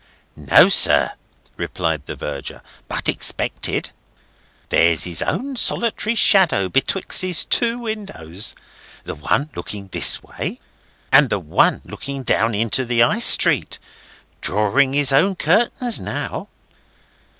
"No, 0.35 0.67
sir," 0.67 1.11
replied 1.57 2.07
the 2.07 2.15
Verger, 2.15 2.63
"but 2.87 3.07
expected. 3.07 3.91
There's 4.69 5.03
his 5.03 5.21
own 5.21 5.55
solitary 5.57 6.15
shadow 6.15 6.69
betwixt 6.69 7.21
his 7.21 7.45
two 7.45 7.77
windows—the 7.77 9.13
one 9.13 9.51
looking 9.55 9.89
this 9.89 10.23
way, 10.23 10.59
and 11.11 11.29
the 11.29 11.37
one 11.37 11.83
looking 11.85 12.23
down 12.23 12.55
into 12.55 12.83
the 12.83 13.01
High 13.01 13.19
Street—drawing 13.19 14.93
his 14.93 15.13
own 15.13 15.35
curtains 15.35 15.99
now." 15.99 16.47